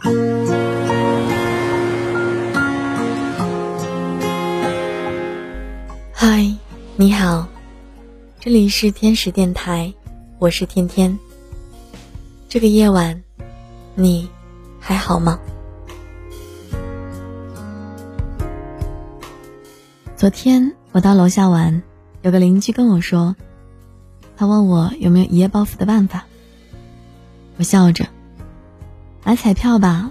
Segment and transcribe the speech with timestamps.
[0.00, 0.12] 嗨，
[6.96, 7.48] 你好，
[8.38, 9.92] 这里是天使电台，
[10.38, 11.18] 我是天天。
[12.48, 13.24] 这个夜晚，
[13.96, 14.30] 你
[14.78, 15.40] 还好吗？
[20.16, 21.82] 昨天我到楼下玩，
[22.22, 23.34] 有个邻居跟我说，
[24.36, 26.26] 他问我有没有一夜暴富的办法。
[27.56, 28.06] 我笑着，
[29.28, 30.10] 买彩票吧，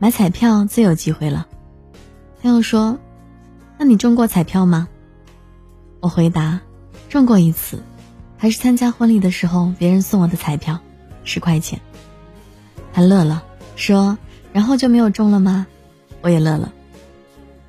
[0.00, 1.46] 买彩票最有机会了。
[2.42, 2.98] 他又说，
[3.78, 4.88] 那你中过彩票吗？
[6.00, 6.58] 我回答，
[7.08, 7.84] 中过一次，
[8.36, 10.80] 还是参加婚礼的时候别人送我的彩票，
[11.22, 11.80] 十块钱。
[12.92, 13.44] 他乐了，
[13.76, 14.18] 说，
[14.52, 15.68] 然后就没有中了吗？
[16.20, 16.72] 我也乐了，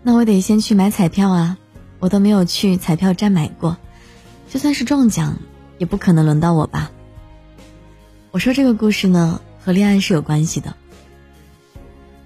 [0.02, 1.60] 那我得先去买彩票啊。
[2.00, 3.78] 我都没有去彩票站买过，
[4.50, 5.38] 就算是中奖，
[5.78, 6.90] 也不可能轮到我吧。
[8.32, 10.76] 我说这个故事呢，和恋爱是有关系的，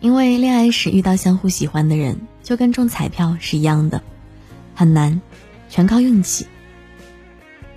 [0.01, 4.01] 因为恋爱时遇到相互喜欢的人，就跟中彩票是一样的，
[4.73, 5.21] 很难，
[5.69, 6.47] 全靠运气。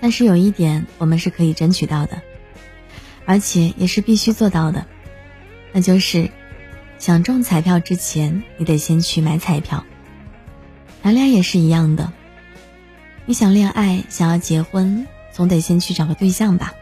[0.00, 2.22] 但是有一点，我们是可以争取到的，
[3.26, 4.86] 而且也是必须做到的，
[5.72, 6.30] 那就是
[6.98, 9.84] 想中彩票之前，你得先去买彩票。
[11.02, 12.10] 谈恋爱也是一样的，
[13.26, 16.72] 你想恋爱，想要结婚，总得先去找个对象吧。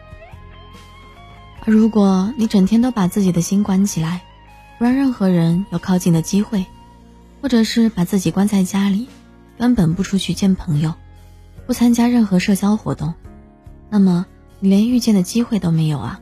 [1.65, 4.21] 而如果你整天都把自己的心关起来，
[4.83, 6.65] 不让任何人有靠近的机会，
[7.41, 9.07] 或者是把自己关在家里，
[9.57, 10.93] 根本不出去见朋友，
[11.65, 13.13] 不参加任何社交活动，
[13.89, 14.25] 那么
[14.59, 16.19] 你连遇见的机会都没有啊。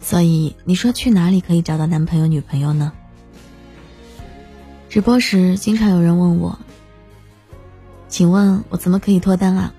[0.00, 2.94] 所以你说去哪里可以找到男朋友女朋友呢？
[4.88, 6.58] 直播时经常有人问我。
[8.08, 9.74] 请问我怎么可以脱单啊？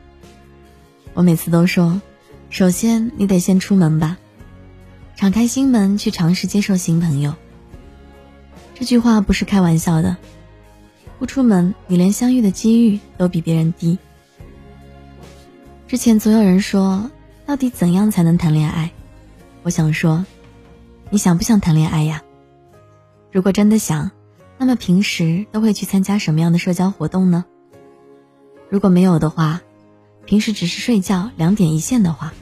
[1.16, 2.00] 我每次都说，
[2.52, 4.18] 首先你得先出门吧，
[5.16, 7.34] 敞开心门去尝试接受新朋友。
[8.76, 10.18] 这句话不是开玩笑的，
[11.18, 13.98] 不出门你连相遇的机遇都比别人低。
[15.88, 17.10] 之前总有人说，
[17.46, 18.92] 到底怎样才能谈恋爱？
[19.64, 20.26] 我想说，
[21.10, 22.22] 你想不想谈恋爱呀？
[23.32, 24.12] 如果真的想，
[24.58, 27.46] 那么平时都会去参加什么样的社交活动呢？
[28.70, 29.62] 如果没有的话，
[30.26, 32.34] 平时只是睡觉两点一线的话，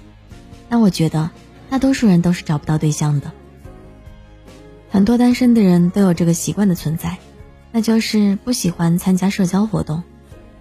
[0.68, 1.30] 那我觉得
[1.70, 3.32] 大多数人都是找不到对象的。
[4.94, 7.18] 很多单身的人都有这个习惯的存在，
[7.72, 10.04] 那就是不喜欢参加社交活动，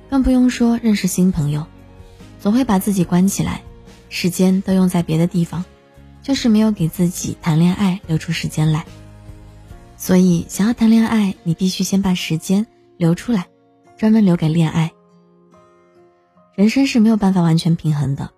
[0.08, 1.66] 更不用说认识新朋友，
[2.40, 3.60] 总会把自己关起来，
[4.08, 5.66] 时间都用在别的地方，
[6.22, 8.86] 就是没有给自己谈恋爱留出时间来。
[9.98, 12.66] 所以，想要谈恋爱，你必须先把时间
[12.96, 13.48] 留出来，
[13.98, 14.92] 专门留给恋爱。
[16.54, 18.30] 人生是没有办法完全平衡的，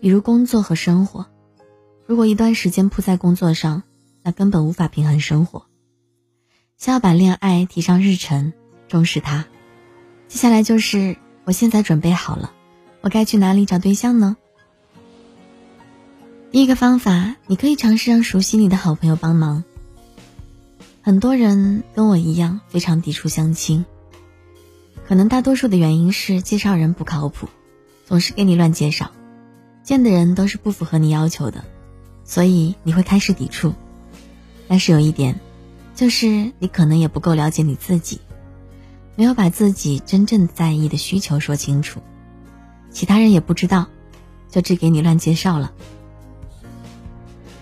[0.00, 1.26] 比如工作和生活。
[2.06, 3.84] 如果一段时间扑在工作上，
[4.28, 5.64] 那根本无法平衡生活。
[6.76, 8.52] 先要把恋爱提上日程，
[8.86, 9.46] 重视它。
[10.28, 12.52] 接下来就是，我现在准备好了，
[13.00, 14.36] 我该去哪里找对象呢？
[16.50, 19.64] 第一个方法，你可以尝试让熟悉你的好朋友帮忙。
[21.00, 23.86] 很多人跟我一样，非常抵触相亲。
[25.06, 27.48] 可能大多数的原因是介绍人不靠谱，
[28.04, 29.10] 总是给你乱介绍，
[29.82, 31.64] 见的人都是不符合你要求的，
[32.24, 33.72] 所以你会开始抵触。
[34.68, 35.40] 但是有一点，
[35.96, 38.20] 就是你可能也不够了解你自己，
[39.16, 42.00] 没有把自己真正在意的需求说清楚，
[42.92, 43.86] 其他人也不知道，
[44.48, 45.72] 就只给你乱介绍了。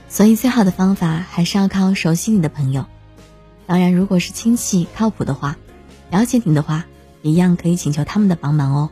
[0.09, 2.85] 所以最好的方法还是要靠熟悉你的朋友，
[3.67, 5.57] 当然如果是亲戚靠谱的话，
[6.11, 6.85] 了解你的话。
[7.23, 8.91] 一样可以请求他们的帮忙哦。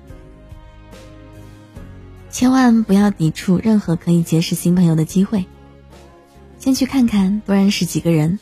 [2.30, 5.46] 千万不要抵触任何可以结识新朋友的机会，
[6.64, 8.38] 先去看看，多认识几个人，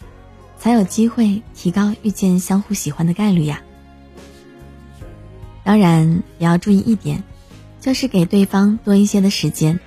[0.56, 3.62] 才有机会提高遇见相互喜欢的概率呀。
[5.64, 7.24] 当然也要注意一点，
[7.80, 9.80] 就是给对方多一些的时间，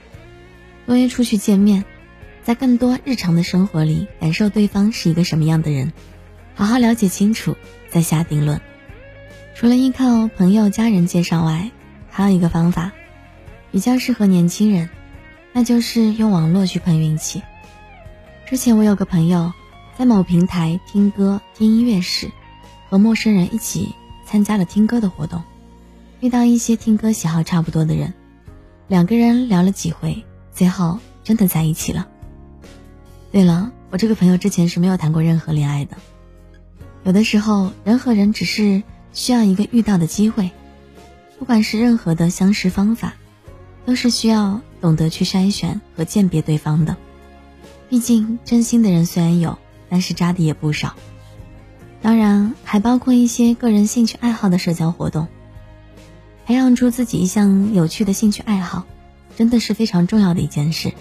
[0.86, 1.86] 多约出去见面，
[2.44, 5.94] 在更多日常的生活里感受对方是一个什么样的人，
[6.56, 7.56] 好好了解清楚，
[7.90, 8.60] 再下定论。
[9.56, 11.72] 除了依靠朋友、家人介绍外，
[12.10, 12.92] 还有一个方法，
[13.72, 14.90] 比较适合年轻人，
[15.54, 17.42] 那就是用网络去碰运气。
[18.46, 19.52] 之前我有个朋友，
[19.98, 22.30] 在某平台听歌、听音乐时，
[22.88, 25.42] 和陌生人一起参加了听歌的活动，
[26.20, 28.14] 遇到一些听歌喜好差不多的人，
[28.88, 32.08] 两个人聊了几回，最后真的在一起了。
[33.32, 35.98] 对了，我这个朋友之前是没有谈过任何恋爱的，
[37.04, 38.84] 有的时候人和人只是。
[39.14, 40.52] 需要一个遇到的机会，
[41.40, 43.14] 不管是任何的相识方法，
[43.86, 46.98] 都是需要懂得去筛选和鉴别对方的。
[47.90, 49.58] 毕竟真心的人虽然有，
[49.90, 50.96] 但是渣的也不少。
[52.02, 55.28] 当然，还包括一些个人兴趣爱好的社交活动。
[56.46, 58.86] 培养出自己一项有趣的兴趣爱好，
[59.36, 60.94] 真的是非常重要的一件事。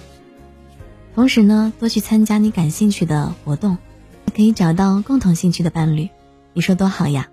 [1.15, 3.77] 同时呢，多去参加你感兴趣的活动，
[4.35, 6.09] 可以找到共同兴趣的伴侣，
[6.55, 7.29] 你说多好呀！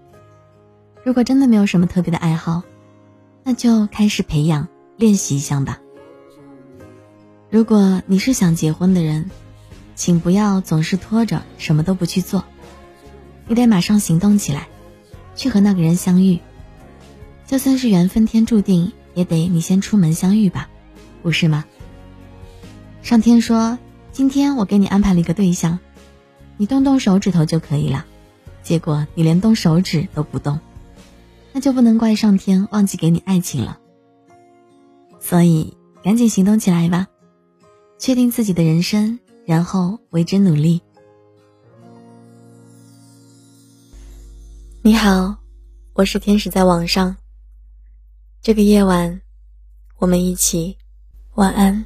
[1.04, 2.64] 如果真的没有什么特别的爱好，
[3.44, 4.68] 那就开始培养
[4.98, 5.80] 练习一项吧。
[7.52, 9.30] 如果你是想结婚的人，
[9.94, 12.46] 请不要总是拖着什么都不去做。
[13.46, 14.70] 你得马上行动起来，
[15.36, 16.40] 去和那个人相遇。
[17.46, 20.70] 就算是缘分天注定，也得你先出门相遇吧，
[21.22, 21.66] 不是吗？
[23.02, 23.78] 上天说，
[24.14, 25.78] 今天我给你安排了一个对象，
[26.56, 28.06] 你动动手指头就可以了。
[28.64, 30.62] 结果你连动手指都不动，
[31.52, 33.78] 那就不能怪上天忘记给你爱情了。
[35.20, 37.08] 所以赶紧行动起来吧，
[38.02, 40.82] 确定自己的人生，然后为之努力。
[44.82, 45.36] 你好，
[45.94, 47.16] 我是天使，在网上。
[48.42, 49.22] 这个夜晚，
[50.00, 50.76] 我们一起
[51.36, 51.86] 晚安。